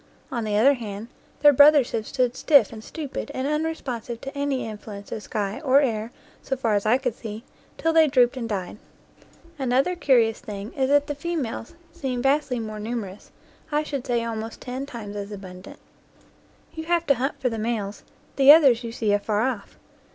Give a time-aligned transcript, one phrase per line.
[0.31, 1.09] On the other hand,
[1.41, 5.79] their brothers have stood stiff and stupid and unresponsive to any influence of sky or
[5.79, 7.43] air so far as I could see,
[7.77, 8.77] till they drooped and died.
[9.59, 12.59] Another curious thing is that the females seem 45 NEW GLEANINGS IN OLD FIELDS vastly
[12.59, 13.31] more numerous
[13.71, 15.77] I should say almost ten times as abundant.
[16.73, 18.01] You have to hunt for the males;
[18.37, 19.77] the others you see afar off.